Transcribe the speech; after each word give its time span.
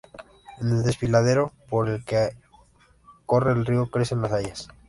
En 0.59 0.69
el 0.71 0.81
desfiladero 0.81 1.51
por 1.69 1.87
el 1.87 2.03
que 2.03 2.31
corre 3.27 3.51
el 3.51 3.67
río, 3.67 3.91
crecen 3.91 4.19
las 4.23 4.31
hayas. 4.33 4.67